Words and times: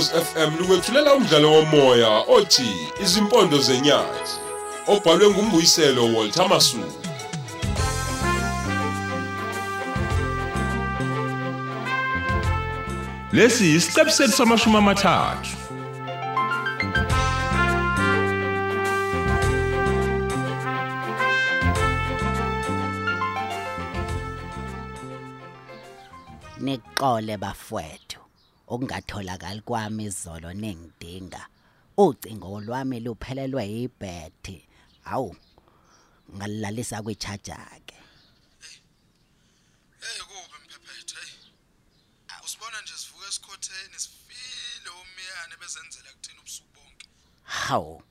Ukhozi 0.00 0.24
FM 0.24 0.58
lukwethulela 0.58 1.14
umdlalo 1.14 1.52
womoya 1.52 2.08
othi 2.36 2.70
Izimpondo 3.02 3.58
zenyathi 3.58 4.32
obhalwe 4.86 5.30
ngumbuyiselo 5.30 6.04
Walter 6.14 6.48
Masuku 6.48 7.00
Lesi 13.32 13.74
isiqebu 13.74 14.10
sethu 14.10 14.32
samashumi 14.32 14.76
amathathu. 14.76 15.56
Niqole 26.60 27.36
bafowethu. 27.36 28.09
Okungatholakali 28.72 29.60
kwami 29.60 30.04
izolo 30.04 30.50
nengidinga 30.62 31.42
ucingo 32.04 32.60
lwami 32.66 32.96
luphelelwe 33.04 33.64
ibhethi 33.82 34.56
awu 35.12 35.36
ngalilalisa 36.36 37.02
kwichaja 37.04 37.58
ke 37.86 37.96
Hey 40.00 40.20
kubi 40.28 40.56
mphephethe 40.64 41.20
hey. 41.20 41.34
Usibona 42.44 42.80
nje 42.82 42.92
sivuka 43.02 43.26
esikhotheni 43.28 43.98
sifile 44.04 44.90
umiyane 45.02 45.54
bezenzela 45.60 46.10
kuthina 46.12 46.40
ubusuku 46.40 46.68
bonke. 46.74 47.06
hawu 47.44 48.02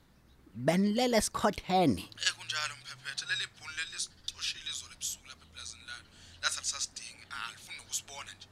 benilele 0.54 1.16
esikhotheni 1.16 2.04
Eh 2.26 2.32
kunjalo 2.36 2.74
mphephethe 2.76 3.24
leli 3.30 3.46
bhunu 3.54 3.72
leli 3.76 3.98
sicoshile 4.00 4.70
izolo 4.70 4.92
ebusuku 4.92 5.26
lapha 5.26 5.44
eplazini 5.46 5.84
lalo. 5.88 6.04
Lathi 6.42 6.58
alisasidingi 6.58 7.24
alifuni 7.30 7.76
nokusibona 7.78 8.32
nje. 8.32 8.48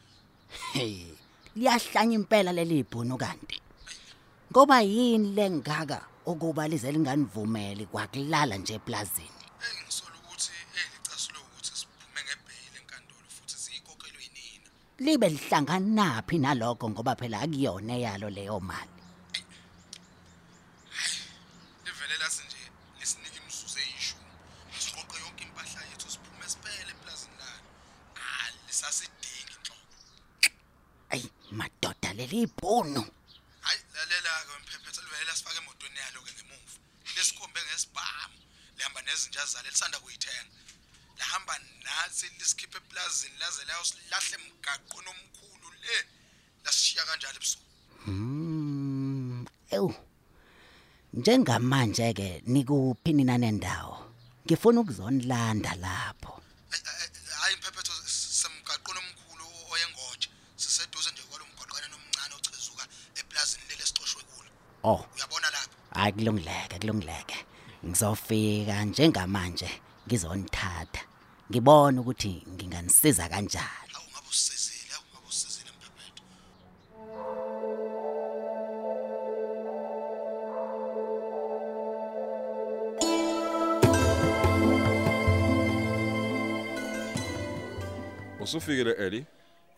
hey 0.72 1.14
liyahlanya 1.58 2.14
impela 2.20 2.50
leli 2.52 2.78
ibhunu 2.82 3.16
kanti. 3.18 3.58
Ngoba 4.50 4.80
yini 4.80 5.34
lengaka 5.36 6.00
ukuba 6.30 6.68
lize 6.68 6.92
linganivumeli 6.92 7.86
kwakulala 7.86 8.56
nje 8.56 8.74
eplazini? 8.80 9.44
Eh 9.64 9.74
ngisola 9.84 10.16
ukuthi 10.22 10.52
licasilo 10.94 11.40
ukuthi 11.46 11.72
siphume 11.80 12.20
ngebhayile 12.26 12.78
enkantolo 12.82 13.28
futhi 13.36 13.56
siyikokhelwe 13.64 14.22
yinina. 14.24 14.68
libe 15.04 15.28
lihlanganaphi 15.34 16.36
nalokho 16.38 16.86
ngoba 16.90 17.14
phela 17.20 17.40
akuyona 17.44 17.92
eyalo 17.98 18.28
leyo 18.36 18.60
mali 18.60 18.96
Livele 21.84 22.16
lasi 22.22 22.42
nje 22.46 22.62
lisinike 23.00 23.38
imisuze 23.42 23.80
eyishumi. 23.80 24.32
Siqoqe 24.82 25.16
yonke 25.22 25.42
impahla 25.44 25.80
yethu 25.90 26.08
siphume 26.14 26.46
siphele 26.52 26.90
eplazini 26.96 27.36
lalo. 27.40 27.68
Alisasidingi 28.40 29.54
inhloko. 29.56 29.96
ayi 31.12 31.26
madoda 31.58 32.10
leli 32.18 32.40
ibhunu 32.46 33.02
Hayi 33.66 33.80
lalela 33.94 34.32
ke 34.46 34.52
mphephethe 34.62 35.00
livele 35.04 35.24
lasifaka 35.28 35.58
emotweni 35.62 35.98
yalo 36.04 36.20
ke 36.26 36.32
ngemuva. 36.36 36.78
Lesikhombe 37.16 37.60
ngesibhamu. 37.66 38.38
Lihamba 38.76 39.00
nezinja 39.02 39.42
kuyithenga. 40.18 40.50
Lahamba 41.18 41.54
nathi 41.84 42.26
lisikhiphe 42.38 42.76
eplazini 42.78 43.38
laze 43.40 43.64
layo 43.68 43.84
silahle 43.84 44.36
emgaqweni 44.38 45.08
omkhulu 45.10 45.68
le. 45.82 45.96
Lasishiya 46.64 47.04
kanjalo 47.06 47.36
ebusuku. 47.36 47.64
Mm, 48.06 49.46
ewu. 49.70 49.94
Njengamanje 51.14 52.12
ke 52.12 52.42
nikuphi 52.46 53.12
nina 53.12 53.38
nendawo? 53.38 54.12
Ngifuna 54.46 54.80
ukuzonilanda 54.80 55.74
lapho. 55.74 56.42
Hayi, 57.40 57.56
mphephethe 57.56 57.92
semgaqweni 58.40 58.98
omkhulu 59.00 59.44
oyengoje. 59.72 60.28
Siseduze 60.56 61.10
nje 61.10 61.22
kwalomgaqwana 61.22 61.88
nomncane 61.88 62.34
ocezuka 62.34 62.84
eplazini 63.20 63.62
leli 63.68 63.82
esicoshwe 63.82 64.22
kulo. 64.22 64.50
Oh, 64.84 65.06
Uyabona 65.16 65.50
lapha? 65.50 65.76
hayi 65.94 66.12
kulungileke, 66.12 66.78
kulungileke. 66.78 67.36
Ngizofika 67.86 68.84
njengamanje 68.84 69.70
ngizonithatha. 70.08 71.02
Ngibona 71.50 72.00
ukuthi 72.00 72.44
nginganisiza 72.48 73.28
kanjani. 73.28 73.92
Awu 73.96 74.06
ngabe 74.10 74.28
usizile, 74.30 74.92
awu 74.96 75.04
ngabe 75.12 75.26
usizile 75.28 75.70
mphephethe. 75.76 76.22
Usufikile 88.40 88.92
Eli 88.92 89.26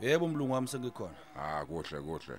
Yebo 0.00 0.28
mlungu 0.28 0.52
wami 0.52 0.68
sengikhona. 0.68 1.14
Ah 1.36 1.64
kuhle 1.66 2.00
kuhle 2.00 2.38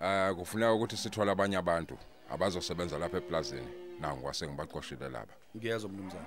Ah 0.00 0.34
kufuneka 0.34 0.72
ukuthi 0.72 0.96
sithole 0.96 1.30
abanye 1.30 1.56
abantu 1.56 1.98
abazosebenza 2.30 2.98
lapha 2.98 3.16
eplazini 3.16 3.83
nangu 4.00 4.26
wase 4.26 4.48
ngibaqoshile 4.48 5.08
laba. 5.08 5.34
Ngiyezwa 5.56 5.90
mnumzane. 5.90 6.26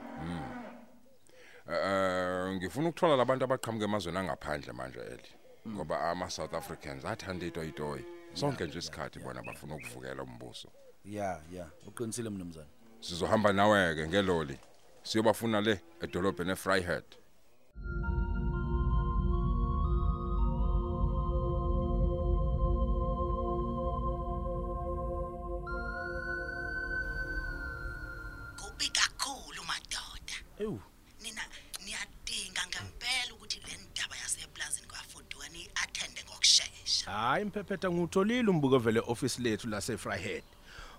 Eh 1.69 2.55
ngifuna 2.55 2.89
ukuthola 2.89 3.15
labantu 3.15 3.43
abaqhamuke 3.45 3.83
emazweni 3.85 4.17
angaphandle 4.17 4.73
manje 4.73 4.99
Eli. 4.99 5.31
Ngoba 5.67 6.09
ama 6.09 6.29
South 6.29 6.53
Africans 6.53 7.05
athanda 7.05 7.45
into 7.45 7.63
itoyi 7.63 8.05
sonke 8.33 8.65
nje 8.65 8.79
isikhathi 8.79 9.19
bona 9.19 9.43
bafuna 9.43 9.75
ukuvukela 9.75 10.23
umbuso. 10.23 10.69
Ya, 11.05 11.41
ya, 11.51 11.67
uqinisile 11.87 12.29
mnumzane. 12.29 12.67
sizohamba 12.99 13.53
nawe 13.53 13.95
ke 13.95 14.07
ngeloli. 14.07 14.59
Siyobafuna 15.03 15.61
le 15.61 15.81
edolobheni 16.01 16.51
eFryhead. 16.51 17.03
Ewu, 30.59 30.81
Nina 31.21 31.41
niyadinga 31.85 32.61
ngempela 32.67 33.33
ukuthi 33.33 33.59
le 33.67 33.77
ndaba 33.77 34.15
yaseplazini 34.17 34.87
kwafuduka 34.87 35.49
ni 35.49 35.69
attende 35.75 36.23
ngokusheshsha. 36.23 37.11
Hayi 37.11 37.45
mphephetha 37.45 37.91
ngutholile 37.91 38.49
umbuko 38.49 38.79
vele 38.79 38.99
office 38.99 39.41
lethu 39.41 39.67
lase 39.67 39.97
Fryhead. 39.97 40.43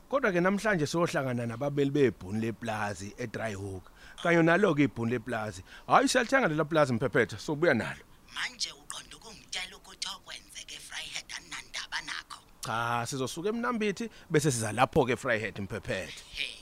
Kodwa 0.08 0.32
ke 0.32 0.41
namhlanje 0.41 0.86
siyohlangana 0.86 1.46
nababeli 1.46 1.91
bebhuni 1.91 2.41
leplazi 2.41 3.14
eDryhook. 3.19 3.91
Kanye 4.22 4.42
nalo 4.42 4.74
ke 4.74 4.82
ibhuni 4.82 5.10
leplazi. 5.12 5.62
Hayi 5.86 6.08
siyalithenga 6.08 6.48
lela 6.48 6.64
plazi 6.64 6.92
mphephetha 6.92 7.38
sobuya 7.38 7.75
nalo. 7.75 8.04
Manje 8.34 8.72
uqonda 8.72 9.16
ukungitshela 9.16 9.76
ukuthi 9.76 10.08
okwenzeke 10.16 10.75
eFryhead 10.75 11.32
anandaba 11.36 12.00
nakho. 12.06 12.40
Cha 12.60 13.06
sizosuka 13.06 13.48
emnambithi 13.48 14.10
bese 14.30 14.50
siza 14.50 14.72
lapho 14.72 15.06
ke 15.06 15.16
Fryhead 15.16 15.60
mphephetha. 15.60 16.22
Hey, 16.32 16.56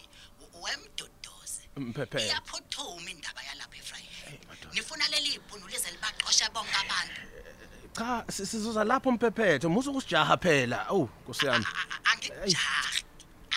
wemduduze. 0.62 1.62
Mphephetha. 1.76 2.26
Iyaphuthuma 2.26 3.10
indaba 3.10 3.42
yalapha 3.42 3.76
eFryhead. 3.76 4.40
Nifuna 4.74 5.08
leli 5.08 5.34
ibhunu 5.34 5.66
lize 5.68 5.90
libaqoshe 5.90 6.50
bonke 6.54 6.76
abantu. 6.84 7.20
Cha 7.96 8.24
si- 8.28 8.46
sizoza 8.46 8.84
lapho 8.84 9.12
mphephetha 9.12 9.68
musu 9.68 9.92
kusijaha 9.92 10.36
phela. 10.36 10.86
Awu 10.88 11.08
Nkosi 11.22 11.46
yami. 11.46 11.64
Angikujahi. 12.12 13.04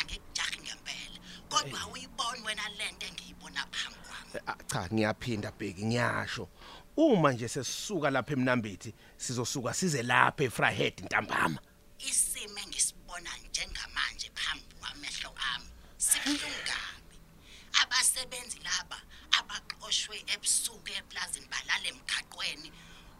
Angikujahi 0.02 0.58
ngempela. 0.64 1.20
Kodwa 1.50 1.88
uyibona 1.94 2.46
wena 2.46 2.70
lento 2.78 3.06
engiyibona 3.06 3.66
phambi 3.72 4.00
kwami. 4.08 4.44
Ah, 4.48 4.56
Cha 4.68 4.88
ngiyaphinda 4.94 5.52
bheki 5.52 5.86
ngiyasho. 5.86 6.50
Uma 6.98 7.32
nje 7.32 7.48
sesisuka 7.48 8.10
lapha 8.10 8.34
emnambithi 8.34 8.94
sizosuka 9.18 9.74
size 9.74 10.04
lapha 10.04 10.44
eFryhead 10.44 11.02
ntambama. 11.06 11.60
Isimo 12.00 12.60
engisibona 12.60 13.30
njengamanje 13.50 14.32
phambi 14.36 14.66
kwamehlo 14.80 15.32
ami 15.54 15.66
sibuhlungabi. 15.98 17.18
Abasebenzi 17.82 18.60
laba 18.64 18.98
abaqoshwe 19.40 20.24
ebusuku 20.34 20.90
eplazini 20.98 21.48
balala 21.52 21.88
emkhaqweni 21.88 22.72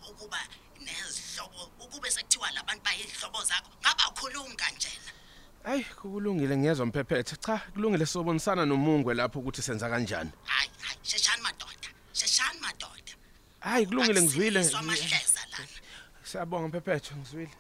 ukuba 0.10 0.40
nezihlobo 0.86 1.72
ukube 1.84 2.12
sekuthiwa 2.12 2.52
labantu 2.52 2.84
bayihlobo 2.86 3.44
zakho 3.44 3.70
ngabakhulumi 3.82 4.56
kanjena. 4.56 5.12
Ay 5.64 5.84
kulungile 5.84 6.58
ngiyezwa 6.58 6.86
mphephethe 6.86 7.36
cha 7.36 7.58
kulungile 7.74 8.06
sobonisana 8.06 8.66
nomungwe 8.66 9.14
lapho 9.14 9.40
ukuthi 9.40 9.62
senza 9.62 9.90
kanjani 9.90 10.32
Hayi 10.44 10.70
hayi 10.82 11.00
sheshani 11.04 11.42
madoda. 11.44 11.90
Sheshani 12.14 12.60
madoda. 12.60 13.12
Hayi 13.60 13.86
kulungile 13.86 14.22
ngizwile. 14.22 14.64
Siyabonga 16.24 16.68
mphephethe 16.68 17.16
ngizwile 17.16 17.52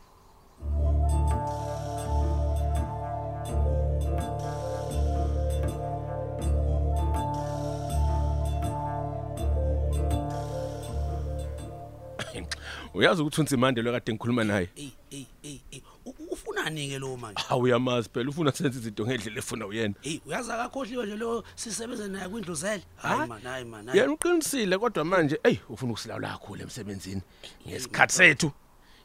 Uyazi 12.93 13.21
ukuthi 13.21 13.41
unsimandelo 13.41 13.91
kade 13.91 14.13
ngikhuluma 14.13 14.43
naye 14.43 14.69
Ey 14.75 14.89
ey 15.11 15.25
ey 15.43 15.59
ey 15.71 15.81
u- 16.05 16.13
ufunani 16.33 16.89
ke 16.89 16.99
lo 16.99 17.17
manje? 17.17 17.41
awuyamazi 17.49 18.09
phela 18.09 18.29
ufuna 18.29 18.51
senze 18.51 18.79
izinto 18.79 19.05
ngendlela 19.05 19.39
efuna 19.39 19.65
uyena 19.67 19.95
Hey 20.01 20.19
uyazi 20.25 20.51
akakhohliwe 20.51 21.05
nje 21.05 21.15
lo 21.17 21.43
sisebenza 21.55 22.07
naye 22.07 22.29
kwindluzele. 22.29 22.83
Hayi 22.95 23.27
man 23.29 23.41
hayi 23.41 23.65
man. 23.65 23.85
hayi. 23.87 23.99
yena 23.99 24.13
uqinisile 24.13 24.77
kodwa 24.77 25.05
manje 25.05 25.39
ey 25.43 25.57
ufuna 25.69 25.91
ukusilawula 25.91 26.29
kakhulu 26.29 26.61
emsebenzini 26.61 27.21
ngesikhathi 27.67 28.13
sethu 28.15 28.51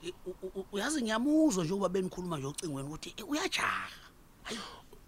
I- 0.05 0.13
u- 0.27 0.49
u- 0.61 0.67
uyazi 0.73 1.03
ngiyamuzwa 1.03 1.65
nje 1.65 1.73
uba 1.75 1.89
benikhuluma 1.89 2.39
nje 2.39 2.47
ocingweni 2.47 2.89
ukuthi 2.89 3.15
eh, 3.17 3.29
uyajaha 3.29 3.89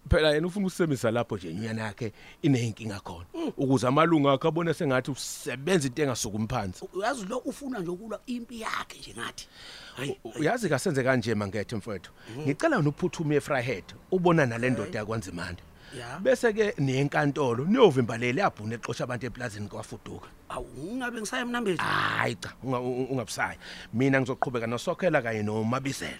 phela 0.09 0.33
yena 0.33 0.47
ufuna 0.47 0.67
usebenzisa 0.67 1.11
lapho 1.11 1.37
nje 1.37 1.51
inyana 1.51 1.81
yakhe 1.83 2.13
ineyinkinga 2.41 2.99
khona. 2.99 3.25
Ukuze 3.57 3.87
amalungu 3.87 4.29
akhe 4.29 4.47
abone 4.47 4.73
sengathi 4.73 5.11
usebenza 5.11 5.87
into 5.87 6.01
engasukumi 6.03 6.47
phansi 6.47 6.85
U- 6.85 6.97
uyazi 6.99 7.25
lo 7.25 7.37
ufuna 7.37 7.79
nje 7.79 7.89
ukulwa 7.91 8.19
impi 8.25 8.61
yakhe 8.61 8.99
nje 8.99 9.13
ngathi? 9.17 9.47
Hayi 9.95 10.17
uyazi 10.39 10.69
kasenze 10.69 11.03
kanje 11.03 11.35
mangethe 11.35 11.75
mfowethu. 11.75 12.11
Ngicela 12.39 12.77
wena 12.77 12.89
uphuthume 12.89 13.35
efryhead 13.35 13.83
ubona 14.11 14.45
nalendoda 14.45 14.99
yakwanzimande. 14.99 15.61
Ya. 15.99 16.19
bese 16.19 16.53
ke 16.53 16.73
nenkantolo 16.77 17.65
niyovimbalele 17.65 18.41
yabhuna 18.41 18.75
exosha 18.75 19.03
abantu 19.03 19.25
eplazini 19.25 19.67
kwafuduka. 19.67 20.27
Awu 20.49 20.67
ngingabe 20.83 21.19
ngisaya 21.21 21.41
emnambezi 21.41 21.77
hayi 21.77 22.35
cha 22.35 22.53
unga- 22.63 22.79
u- 22.79 23.03
ungabusayi. 23.11 23.57
Mina 23.93 24.21
ngizoqhubeka 24.21 24.67
nosokhela 24.67 25.21
kanye 25.21 25.43
nomabisela 25.43 26.19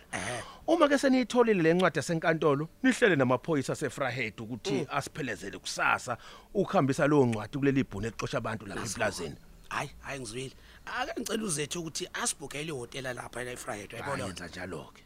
uma 0.68 0.88
ke 0.88 0.98
seniyitholile 0.98 1.62
lencwadi 1.64 2.00
yasenkantolo 2.00 2.70
nihlele 2.84 3.16
namaphoyisa 3.16 3.74
asefryhead 3.74 4.42
ukuthi 4.42 4.88
asiphelezele 4.90 5.58
kusasa 5.58 6.18
ukuhambisa 6.54 7.08
leyo 7.08 7.26
ncwadi 7.26 7.58
kuleli 7.58 7.84
bhunu 7.84 8.08
exosha 8.08 8.38
abantu 8.38 8.66
lapha 8.66 8.86
eplazini. 8.86 9.36
Hayi 9.70 9.90
hayi 10.00 10.20
ngizwile. 10.20 10.54
Ake 10.86 11.22
ngicela 11.22 11.44
uzethu 11.44 11.80
ukuthi 11.80 12.10
asibhukele 12.14 12.68
ihotela 12.68 13.14
lapha 13.14 13.44
la 13.44 13.52
eFriday 13.52 13.88
uyabona 13.94 14.24
yenza 14.24 14.48
njalo 14.48 14.92
ke 14.94 15.04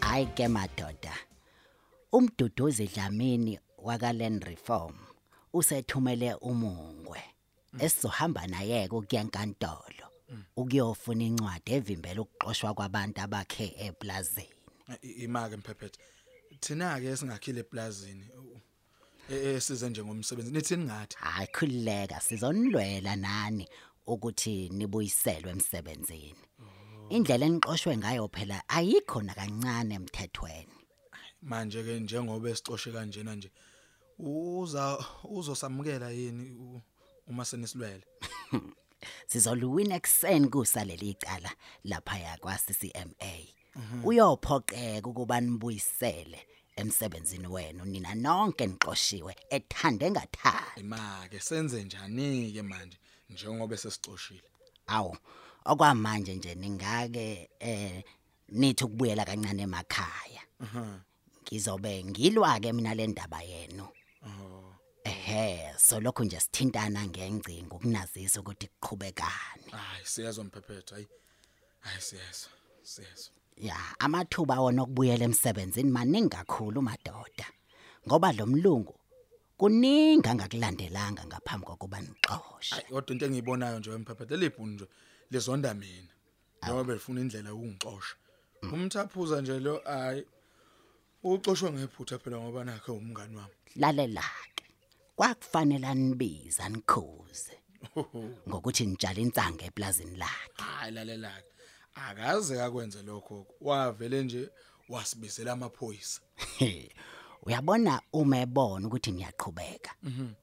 hayi 0.00 0.26
ke 0.26 0.48
madoda. 0.48 1.14
Umduduzi 2.12 2.86
Dlamini 2.86 3.58
wakaland 3.86 4.44
reform 4.44 4.96
usethumele 5.52 6.34
umungwe 6.34 7.22
esizohamba 7.84 8.46
naye 8.46 8.88
kuyankantolo 8.88 10.06
ukuyofuna 10.56 11.24
incwadi 11.24 11.70
evimbela 11.76 12.20
ukuxoshwa 12.22 12.74
kwabantu 12.74 13.18
abakhe 13.24 13.66
eplazini. 13.86 14.56
Imake 15.24 15.56
mphephethe 15.56 15.98
thina 16.60 17.00
ke 17.00 17.16
singakhile 17.16 17.60
eplazini 17.60 18.26
eh 19.30 19.60
size 19.60 19.88
nje 19.88 20.04
ngomsebenzi 20.04 20.52
nithini 20.52 20.84
ngathi? 20.84 21.16
Hayi 21.20 21.46
khulileka 21.46 22.20
sizonilwela 22.20 23.16
nani 23.16 23.68
ukuthi 24.06 24.68
nibuyiselwe 24.68 25.50
emsebenzini. 25.50 26.42
Indlela 27.10 27.46
eniqoshwe 27.46 27.96
ngayo 27.96 28.28
phela 28.34 28.62
ayikho 28.68 29.22
nakancane 29.22 29.94
emthethweni. 29.94 30.76
Manje 31.42 31.82
ke 31.82 32.00
njengoba 32.00 32.50
esicoshe 32.50 32.90
kanjena 32.92 33.34
nje 33.34 33.50
uza 34.18 35.04
uzosamukela 35.24 36.10
yini 36.10 36.82
uma 37.26 37.44
senisilwele 37.44 38.04
sizoluwina 39.30 39.94
ekseni 39.94 40.48
kusaleli 40.48 41.10
icala 41.10 41.50
lapha 41.84 42.18
yakwa 42.18 42.54
CCMA 42.54 43.34
uyophoqeka 44.04 45.08
ukuba 45.08 45.40
nibuyisele 45.40 46.40
emsebenzini 46.76 47.46
wenu 47.46 47.84
nina 47.84 48.14
nonke 48.14 48.66
niqoshiwe 48.66 49.36
ethande 49.50 50.10
ngathani 50.10 50.80
imake 50.80 51.40
senze 51.40 51.84
njani 51.84 52.52
ke 52.52 52.62
manje 52.62 52.98
njengoba 53.30 53.76
sesicoshile? 53.76 54.48
Awu 54.86 55.16
okwamanje 55.64 56.34
nje 56.34 56.54
ningake 56.54 57.50
eh 57.60 58.04
nithi 58.48 58.84
ukubuyela 58.84 59.24
kancane 59.24 59.62
emakhaya. 59.62 60.42
Ngizobe 61.42 62.04
ngilwa 62.04 62.60
ke 62.60 62.72
mina 62.72 62.94
le 62.94 63.06
ndaba 63.06 63.42
yenu. 63.42 63.88
Ehe 65.04 65.74
so 65.78 66.00
lokho 66.00 66.24
nje 66.24 66.40
sithintana 66.40 67.06
ngengcingo 67.06 67.76
ukunazisa 67.76 68.40
ukuthi 68.40 68.66
kuqhubekani. 68.68 69.70
Hayi 69.70 70.04
siyezwa 70.04 70.44
mphephethe 70.44 70.94
hayi. 70.94 71.06
Hayi 71.80 72.00
siyezwa 72.00 72.50
siyezwa. 72.82 73.34
Ya 73.56 73.76
amathuba 73.98 74.60
wona 74.60 74.82
okubuyela 74.82 75.24
emsebenzini 75.24 75.90
maningi 75.90 76.28
kakhulu 76.28 76.82
madoda. 76.82 77.46
Ngoba 78.06 78.32
lo 78.32 78.46
mlungu 78.46 78.94
kuningi 79.56 80.28
angakulandelanga 80.28 81.26
ngaphambi 81.26 81.66
kokuba 81.66 82.00
nixoxe 82.00 82.74
hayi 82.74 82.86
kodwa 82.90 83.12
into 83.12 83.26
engiyibonayo 83.26 83.78
nje 83.78 83.90
wemphephethe 83.90 84.36
libhunu 84.36 84.72
nje 84.72 84.86
lizonda 85.30 85.74
mina. 85.74 86.12
Njengoba 86.62 86.92
lifuna 86.92 87.20
indlela 87.20 87.48
yokungixosha 87.50 88.16
umthaphuza 88.62 89.40
nje 89.40 89.60
lo 89.60 89.80
hayi. 89.84 90.26
Uxoshwe 91.34 91.72
ngephutha 91.72 92.18
phela 92.18 92.36
ngoba 92.38 92.64
nakhe 92.64 92.92
umngani 92.92 93.36
wami. 93.36 93.54
Lalelake 93.76 94.64
kwakufanele 95.16 95.86
anibiza 95.86 96.68
nikhuze 96.68 97.58
ngokuthi 98.48 98.86
nitshala 98.86 99.20
insanga 99.20 99.64
eplazini 99.64 100.16
lakhe. 100.16 100.62
Hayi 100.62 100.92
lalelake 100.92 101.52
akaze 101.94 102.62
akwenze 102.62 103.02
lokho. 103.02 103.46
Wavele 103.60 104.22
nje 104.24 104.48
wasibizela 104.88 105.52
amaphoyisa. 105.52 106.20
Uyabona 107.42 108.02
uma 108.12 108.38
ebona 108.38 108.86
ukuthi 108.86 109.10
niyaqhubeka 109.12 109.92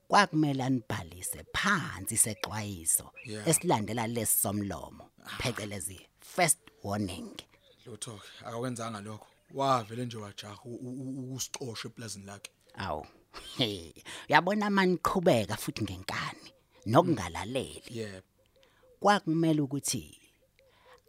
kwakumele 0.07 0.63
anibhalise 0.63 1.44
phansi 1.53 2.18
sexwayiso 2.18 3.12
esilandela 3.45 4.07
lesomlomo 4.07 5.06
phecelezi 5.39 6.00
first 6.19 6.59
warning. 6.83 7.36
Lutho 7.86 8.12
ke 8.12 8.45
akakwenzanga 8.45 9.01
lokho. 9.01 9.32
Wavele 9.53 10.05
nje 10.05 10.17
wajaha 10.17 10.59
u- 10.65 10.75
u- 10.75 11.01
u- 11.01 11.19
ukusixosha 11.31 11.88
eplazini 11.88 12.25
lakhe. 12.25 12.51
Awu 12.77 13.05
uyabona 14.29 14.69
maniqhubeka 14.69 15.55
futhi 15.57 15.83
ngenkani 15.83 16.53
nokungalaleli 16.85 17.83
yebo. 17.89 18.27
Kwakumele 19.00 19.61
ukuthi 19.61 20.19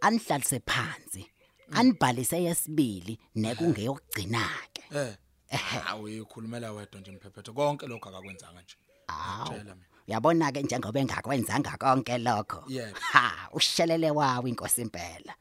anihlalise 0.00 0.61
phansi 0.61 1.26
anibhalise 1.70 2.43
yesibili 2.43 3.19
nekungeyokugcina 3.35 4.49
ke 4.73 4.82
eh 4.93 5.17
hawe 5.61 6.20
ukhulumela 6.20 6.73
wedwa 6.73 7.00
nje 7.00 7.11
mphephethe 7.12 7.52
konke 7.52 7.87
lokho 7.87 8.08
akakwenzanga 8.08 8.62
nje. 8.62 8.76
Awu. 9.08 9.44
Tshela 9.46 9.75
mina. 9.75 9.87
Uyabona 10.09 10.53
ke 10.53 10.62
njengoba 10.62 11.01
engakwenzanga 11.01 11.77
konke 11.79 12.19
lokho? 12.19 12.65
Yebo. 12.69 12.99
ha 13.01 13.49
ushelele 13.53 14.11
wawo 14.11 14.49
inkosi 14.49 14.82
impela. 14.82 15.34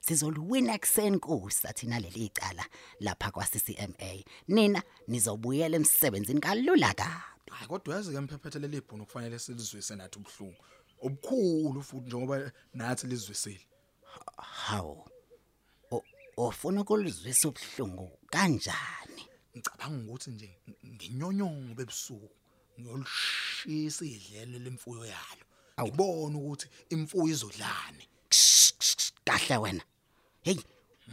Sizoluwina 0.00 0.74
ekseni 0.74 1.18
kusa 1.18 1.72
thina 1.72 2.00
leli 2.00 2.26
icala 2.26 2.64
lapha 3.00 3.30
kwa 3.30 3.44
CCMA 3.44 4.24
nina 4.48 4.82
nizobuyela 5.08 5.76
emsebenzini 5.76 6.40
kalula 6.40 6.94
kabi. 6.94 7.50
Hayi 7.50 7.68
kodwa 7.68 7.94
yazi 7.94 8.12
ke 8.12 8.20
mphephethe 8.20 8.58
leli 8.58 8.80
bhunu 8.80 9.06
kufanele 9.06 9.38
silizwise 9.38 9.96
nathi 9.96 10.18
ubuhlungu. 10.18 10.64
Obukhulu 11.02 11.82
futhi 11.82 12.06
njengoba 12.06 12.52
nathi 12.74 13.06
lizwisile. 13.06 13.66
Hawu 14.36 15.04
O- 15.90 16.04
ofuna 16.36 16.80
ukulizwisa 16.80 17.48
ubuhlungu 17.48 18.18
kanjani? 18.30 19.26
Ngicabanga 19.56 20.12
ukuthi 20.12 20.30
nje 20.30 20.58
nginyonyongo 20.86 21.74
bebusuku. 21.74 22.30
Ngiyolishisa 22.80 24.04
idlelo 24.04 24.58
lemfuyo 24.58 25.04
yalo. 25.04 25.44
Ngibone 25.80 26.36
ukuthi 26.36 26.66
imfuyo 26.90 27.32
izodlani. 27.34 28.08
Kahle 29.24 29.56
wena. 29.56 29.84
Hey 30.42 30.58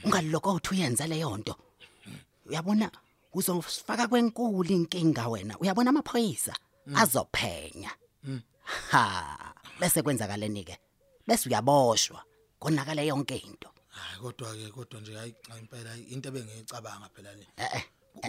ungaloko 0.04 0.54
uthi 0.54 0.70
uyenza 0.74 1.08
leyo 1.08 1.38
nto. 1.38 1.56
Uyabona? 2.46 2.92
Uzofaka 3.34 4.08
kwenkulu 4.08 4.72
inkinga 4.72 5.28
wena. 5.28 5.58
Uyabona 5.60 5.90
amaphoyisa? 5.90 6.56
Azophenya. 6.96 7.92
Ha 8.92 9.54
bese 9.80 10.02
kwenzakaleni 10.02 10.64
ke 10.64 10.78
bese 11.28 11.50
uyaboshwa 11.50 12.24
konakala 12.60 13.02
yonke 13.02 13.36
into. 13.36 13.70
Hayi 13.88 14.20
kodwa 14.22 14.56
ke 14.56 14.72
kodwa 14.72 15.02
nje 15.02 15.16
hayi 15.16 15.36
impela 15.60 15.98
into 15.98 16.30
ebengiyicabanga 16.30 17.10
phela 17.10 17.34
le. 17.34 17.48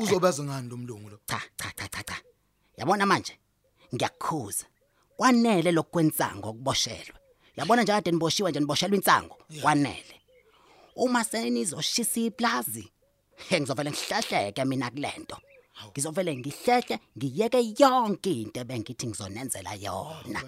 Uzobaza 0.00 0.42
ngani 0.45 0.68
lo 0.68 0.76
mlungu 0.76 1.09
lo? 1.09 1.21
Cha 1.26 1.40
cha 1.57 1.88
cha 1.88 2.02
cha. 2.02 2.16
Yabona 2.78 3.06
manje? 3.06 3.35
Ngiyakukhuza 3.94 4.66
kwanele 5.16 5.73
lokwenzanga 5.73 6.47
okuboshelwe 6.49 7.18
yabona 7.56 7.82
nje 7.82 7.92
kade 7.92 8.11
niboshiwe 8.11 8.50
nje 8.50 8.61
niboshelwa 8.61 8.97
insango? 8.97 9.37
Kwanele. 9.62 10.16
Uma 10.97 11.25
senizoshisa 11.25 12.20
iplazi 12.20 12.85
he 13.49 13.61
ngizovela 13.61 13.90
ngihlehleke 13.90 14.64
mina 14.64 14.90
kulento. 14.90 15.37
Ngizovela 15.90 16.32
ngihlehle 16.35 16.99
ngiyeke 17.16 17.75
yonke 17.78 18.30
into 18.42 18.61
ebengithi 18.61 19.06
ngizonenzela 19.06 19.75
yona. 19.75 20.40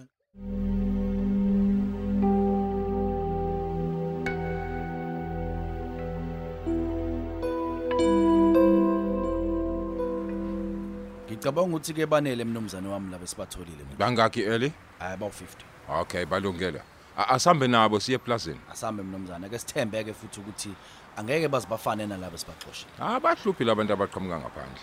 Ngicabanga 11.40 11.76
ukuthi 11.76 11.94
ke 11.94 12.06
banele 12.06 12.44
mnumzane 12.44 12.88
wami 12.88 13.10
laba 13.10 13.26
sibatholile 13.26 13.76
mina. 13.84 13.96
Bangaki 13.98 14.40
eli 14.42 14.72
hayi 14.98 15.16
bawu-50 15.16 16.00
okay 16.00 16.24
balungile 16.24 16.82
A- 17.16 17.28
asambe 17.28 17.68
nabo 17.68 18.00
siye 18.00 18.16
eplazini? 18.16 18.60
Asambe 18.72 19.02
mnumzane 19.02 19.48
ke 19.48 19.58
sithembeke 19.58 20.12
futhi 20.14 20.40
ukuthi 20.40 20.70
angeke 21.16 21.48
bazibafane 21.48 22.06
nalabo 22.06 22.36
sibaxoshile 22.36 22.90
abahluphi 23.00 23.64
labantu 23.64 23.92
abaqhamuka 23.92 24.38
ngaphandle. 24.40 24.80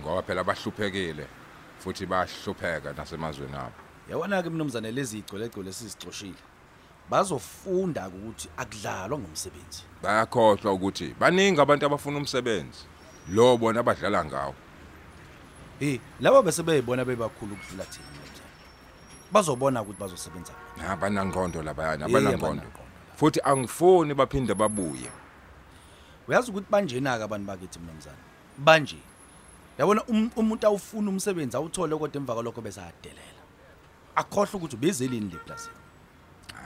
Ngoba 0.00 0.22
phela 0.22 0.44
bahluphekile 0.44 1.26
futhi 1.78 2.06
bahlupheka 2.06 2.92
nasemazweni 2.92 3.56
abo. 3.56 3.78
Yabona-ke 4.10 4.50
mnumzane 4.50 4.90
lezi 4.92 5.18
igcolegcole 5.18 5.70
esizixoshile 5.70 6.42
bazofunda 7.10 8.08
ukuthi 8.08 8.48
akudlalwa 8.56 9.18
ngomsebenzi 9.18 9.82
bayakhohlwa 10.02 10.72
ukuthi 10.72 11.14
baningi 11.20 11.60
abantu 11.60 11.86
abafuna 11.86 12.18
umsebenzi. 12.18 12.84
Lo 13.28 13.56
bona 13.56 13.80
abadlala 13.80 14.24
ngawo. 14.24 14.54
Eh 15.80 16.00
laba 16.20 16.42
bese 16.42 16.62
beyibona 16.62 17.04
bebakhulu 17.04 17.52
ukudlula 17.54 17.84
thina 17.84 18.06
mnumzane 18.08 18.50
bazobona 19.32 19.82
ukuthi 19.82 20.00
bazosebenza 20.00 20.52
abanangqondo 20.88 21.62
labayana 21.62 22.04
Eh, 22.06 22.10
abanangqondo 22.10 22.46
abanangqondo. 22.46 22.80
futhi 23.16 23.40
angifuni 23.44 24.14
baphinde 24.14 24.54
babuye. 24.54 25.10
Uyazi 26.28 26.50
ukuthi 26.50 26.66
banjena-ke 26.70 27.22
abantu 27.24 27.46
bakithi 27.46 27.78
mnumzane 27.78 28.16
banje. 28.58 28.96
Yabona 29.78 30.02
um- 30.08 30.30
umuntu 30.36 30.66
awufuna 30.66 31.10
umsebenzi 31.10 31.56
awuthole 31.56 31.96
kodwa 31.96 32.16
emva 32.20 32.34
kwalokho 32.34 32.60
besadelela 32.60 33.42
akhohlwa 34.16 34.54
ukuthi 34.56 34.76
ubezelini 34.76 35.30
le 35.30 35.38
plazini 35.38 35.76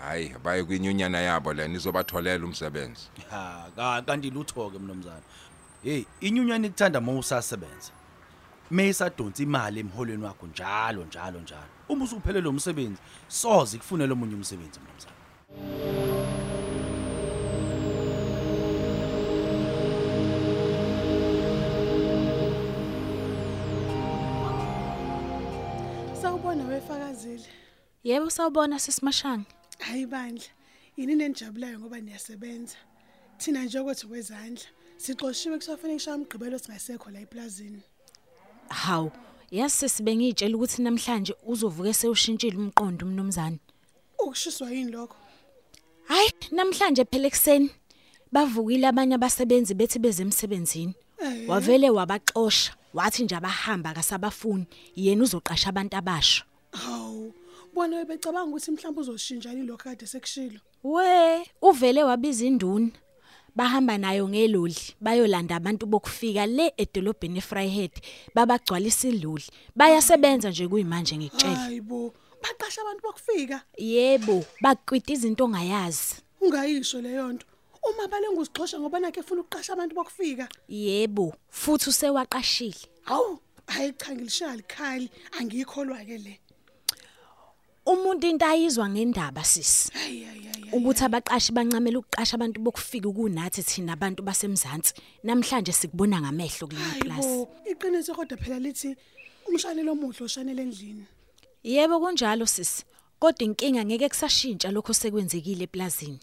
hayi 0.01 0.35
baye 0.45 0.65
kwinyunyana 0.65 1.19
yabo 1.21 1.53
lena 1.53 1.75
izobatholela 1.75 2.45
umsebenzi. 2.47 3.11
Ha 3.31 3.67
ka- 3.77 4.03
kanti 4.07 4.31
lutho-ke 4.31 4.79
mnumzane 4.79 5.23
heyi 5.83 6.07
inyunyana 6.21 6.67
ikuthanda 6.67 6.99
uma 6.99 7.13
usasebenza 8.71 8.75
uma 8.75 8.83
isadonsa 8.83 9.43
imali 9.43 9.81
emholweni 9.81 10.25
wakho 10.25 10.47
njalo 10.47 11.05
njalo 11.05 11.41
njalo 11.41 11.71
uma 11.89 12.05
usuphelele 12.05 12.49
umsebenzi 12.49 13.01
soze 13.29 13.79
kufunele 13.79 14.13
omunye 14.13 14.35
umsebenzi 14.35 14.81
mnumzane 14.81 15.17
Sawubona 26.23 26.65
wefakazile. 26.65 27.49
Yebo 28.05 28.31
sawubona 28.31 28.79
sisimashanga. 28.79 29.47
Hayi 29.79 30.07
bandla. 30.07 30.45
Yini 30.97 31.15
nenijabulayo 31.15 31.81
ngoba 31.81 32.01
niyasebenza. 32.01 32.77
Thina 33.39 33.65
nje 33.65 33.81
ukuthi 33.81 34.07
kwezandla. 34.07 34.65
Sixoshiwe 34.97 35.57
kusafanele 35.57 35.99
kushaya 35.99 36.17
umgqibelo 36.17 36.59
singasekho 36.59 37.11
la 37.11 37.21
eplazini. 37.21 37.83
Hawu, 38.71 39.11
yazi 39.51 39.75
sesibe 39.75 40.17
ngitshela 40.17 40.57
ukuthi 40.57 40.83
namhlanje 40.83 41.35
uzovuka 41.47 41.93
sewushintshile 41.93 42.57
umqondo 42.57 43.07
umnumzane. 43.07 43.59
Ukushiswa 44.19 44.71
yini 44.71 44.91
lokho? 44.93 45.17
Hayi, 46.05 46.31
namhlanje 46.53 47.05
phela 47.05 47.27
ekseni 47.27 47.71
bavukile 48.33 48.87
abanye 48.87 49.15
abasebenzi 49.15 49.75
bethi 49.75 49.99
beze 49.99 50.23
emsebenzini. 50.23 50.95
Eh. 51.19 51.49
Wavele 51.49 51.91
wabaxosha, 51.91 52.73
wathi 52.95 53.25
nje 53.25 53.37
abahamba 53.37 53.95
kasabafuni, 53.95 54.67
yena 54.97 55.23
uzoqasha 55.25 55.69
abantu 55.69 55.97
abasha. 55.97 56.45
Hawu. 56.73 57.35
Bona 57.75 57.97
webecabanga 57.97 58.51
ukuthi 58.51 58.71
mhlawumbe 58.71 59.01
uzoshintsha 59.01 59.51
yini 59.51 59.67
lokho 59.67 59.85
kade 59.85 60.07
sekushilo. 60.07 60.61
We, 60.83 61.47
uvele 61.63 62.03
wabiza 62.03 62.47
induna. 62.47 62.91
Bahamba 63.57 63.99
nayo 63.99 64.29
ngeloli, 64.29 64.95
bayolanda 65.01 65.57
abantu 65.57 65.87
bokufika 65.87 66.47
le 66.47 66.73
edolobheni 66.77 67.39
eFryhead, 67.39 67.93
babagcwalisa 68.35 69.09
iloli. 69.09 69.45
Bayasebenza 69.77 70.51
nje 70.51 70.69
kuyimanje 70.69 71.17
ngikutshela. 71.17 71.57
Hayibo. 71.57 72.15
Baqasha 72.43 72.81
abantu 72.81 73.03
bokufika. 73.03 73.63
Yebo, 73.79 74.45
bakwita 74.61 75.13
izinto 75.13 75.45
ongayazi. 75.45 76.15
Ungayisho 76.41 77.01
leyo 77.01 77.33
nto. 77.33 77.47
Uma 77.83 78.09
balengu 78.09 78.41
usixosha 78.41 78.81
ngoba 78.81 79.01
nakhe 79.01 79.21
efuna 79.21 79.41
ukuqasha 79.41 79.73
abantu 79.73 79.95
bokufika. 79.95 80.49
Yebo, 80.69 81.35
futhi 81.51 81.91
usewaqashile. 81.91 82.89
Hawu. 83.03 83.39
Hayi 83.67 83.93
cha 83.93 84.13
ngilishaya 84.15 84.57
likhali 84.57 85.11
angikholwa 85.39 86.05
ke 86.05 86.19
le. 86.19 86.41
Umuntu 87.87 88.27
into 88.27 88.47
ayizwa 88.47 88.89
ngendaba 88.89 89.45
sisi. 89.45 89.93
Ukuthi 90.73 91.05
abaqashi 91.05 91.53
bancamela 91.53 91.99
ukuqasha 91.99 92.35
abantu 92.37 92.61
bokufika 92.61 93.11
kunathi 93.11 93.63
thina 93.63 93.93
abantu 93.93 94.23
basemzansi. 94.23 94.95
Namhlanje 95.25 95.73
sikubona 95.73 96.21
ngamehlo 96.21 96.69
kuleli 96.69 97.01
class. 97.03 97.27
Iqiniso 97.67 98.15
kodwa 98.15 98.37
phela 98.39 98.59
lithi 98.59 98.95
umshanelo 99.49 99.93
omuhle 99.93 100.23
oshanele 100.25 100.63
endlini. 100.63 101.05
Yebo 101.65 101.99
kunjalo 102.01 102.47
sisi. 102.47 102.85
Kodwa 103.19 103.45
inkinga 103.45 103.85
ngeke 103.85 104.09
kusashintsha 104.09 104.71
lokho 104.71 104.95
sekwenzekile 104.95 105.65
eplazini. 105.65 106.21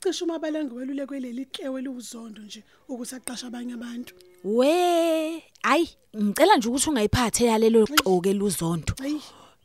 Cishe 0.00 0.24
uma 0.24 0.38
balengu 0.38 0.76
welule 0.76 1.06
kweleli 1.06 1.44
tlewe 1.46 1.82
liwuzondo 1.82 2.42
nje 2.42 2.64
ukuthi 2.88 3.14
aqasha 3.14 3.46
abanye 3.46 3.74
abantu. 3.74 4.14
We, 4.44 5.44
ayi, 5.62 5.88
ngicela 6.16 6.56
nje 6.56 6.68
ukuthi 6.68 6.90
ungayiphathe 6.90 7.44
yalelo 7.44 7.86
xoke 7.86 8.32
luzondo. 8.32 8.94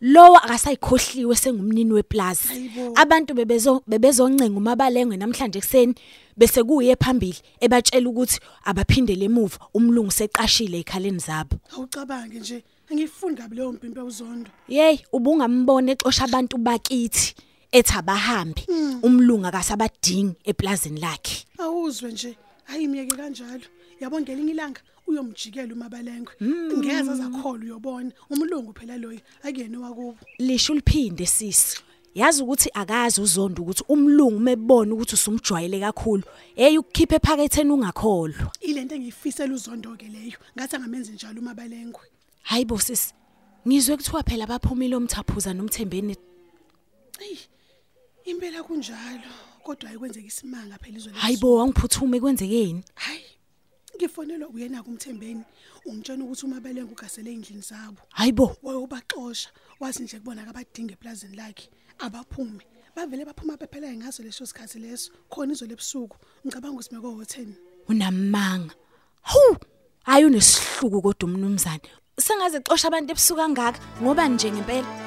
Lowa 0.02 0.44
akasayikhohliwe 0.44 1.36
sengumnini 1.36 1.94
weplaza. 1.94 2.50
Abantu 2.96 3.34
bebezo 3.34 3.82
bebezoncenga 3.88 4.58
umabalengwe 4.58 5.18
namhlanje 5.18 5.58
ekseni 5.60 5.96
bese 6.38 6.64
kuye 6.64 6.96
phambili 6.96 7.42
ebatshela 7.60 8.10
ukuthi 8.10 8.40
abaphindele 8.64 9.26
emuva 9.26 9.58
umlungu 9.74 10.12
seqashile 10.12 10.80
ekhaleni 10.80 11.20
zabo. 11.20 11.58
Awucabange 11.74 12.40
nje 12.40 12.64
angifundi 12.92 13.42
kabi 13.42 13.56
leyo 13.56 13.72
mpimpe 13.72 14.02
uzondo. 14.02 14.52
Yey, 14.68 15.00
ubungambone 15.12 15.92
exosha 15.92 16.26
abantu 16.26 16.58
bakithi 16.58 17.34
ethi 17.72 17.94
abahambi. 17.98 18.68
Umlungu 19.02 19.48
akasabadingi 19.48 20.36
eplazini 20.46 21.00
lakhe. 21.00 21.46
Awuzwe 21.58 22.12
nje 22.12 22.38
hayi 22.64 22.88
miyeke 22.88 23.16
kanjalo. 23.16 23.66
Yabo 24.00 24.22
ngelinye 24.22 24.52
ilanga 24.52 24.82
uyomjikela 25.08 25.74
umabalengwe. 25.74 26.34
Ngeze 26.78 27.12
azakholwa 27.12 27.66
uyobona 27.66 28.12
umlungu 28.30 28.74
phela 28.74 28.98
loyi 28.98 29.22
akuyena 29.44 29.80
wakubo. 29.80 30.18
Lisho 30.40 30.74
liphinde 30.74 31.26
sisi. 31.26 31.82
Yazi 32.16 32.44
ukuthi 32.44 32.70
akazi 32.74 33.22
uzondo 33.22 33.62
ukuthi 33.62 33.84
umlungu 33.88 34.40
mebona 34.40 34.94
ukuthi 34.94 35.16
usumjwayele 35.16 35.80
kakhulu, 35.80 36.24
hey 36.56 36.78
ukukhipha 36.78 37.16
ephaketheni 37.16 37.72
ungakholwa. 37.72 38.52
Ilento 38.62 38.96
engiyifisela 38.96 39.54
uzondo 39.54 39.96
ke 39.96 40.08
leyo. 40.08 40.38
Ngathi 40.58 40.76
angamenzi 40.76 41.12
njalo 41.12 41.42
umabalengwe. 41.42 42.06
Hayibo 42.44 42.80
sisi. 42.80 43.14
Ngizwe 43.68 43.98
kuthiwa 43.98 44.24
phela 44.24 44.48
baphumile 44.48 44.96
umthaphuza 44.96 45.54
nomthembeni. 45.54 46.16
Ey. 47.20 47.38
Impela 48.26 48.64
kunjalo 48.64 49.32
kodwa 49.64 49.90
ayikwenzeka 49.90 50.28
isimanga 50.28 50.78
phela 50.78 50.98
izwe. 50.98 51.14
Hayibo 51.14 51.56
wangiphuthume 51.56 52.20
kwenzekeni? 52.20 52.84
Hayi. 52.96 53.37
Ngifonelwa 53.98 54.50
uyena 54.50 54.84
kumthembeni. 54.84 55.44
Ungitshela 55.86 56.24
ukuthi 56.24 56.46
umabalengwe 56.46 56.94
ugasele 56.94 57.34
endlini 57.34 57.62
zabo. 57.62 57.98
Hayibo. 58.10 58.56
wayobaxosha 58.64 59.50
wathi 59.80 60.04
nje 60.04 60.20
kubona 60.20 60.48
abadinga 60.48 60.94
eplazini 60.94 61.36
lakhe 61.36 61.70
abaphume 62.00 62.62
bavele 62.96 63.26
baphuma 63.26 63.58
bephela 63.58 63.90
ngaso 63.94 64.24
leso 64.24 64.46
sikhathi 64.46 64.80
leso 64.80 65.12
khona 65.30 65.54
izolo 65.54 65.74
ebusuku 65.74 66.18
ngicabanga 66.46 66.76
ukuthi 66.76 66.94
meko 66.94 67.08
ho10 67.10 67.50
Unamanga. 67.90 68.74
Hu! 69.22 69.58
Hayi 70.04 70.26
unesihluku 70.26 71.02
kodwa 71.02 71.30
umnumzane. 71.30 71.90
Sengaze 72.20 72.60
xosha 72.62 72.88
abantu 72.88 73.12
ebusuku 73.12 73.40
kangaka 73.42 73.80
ngoba 74.02 74.28
nje 74.30 74.52
ngempela. 74.52 75.07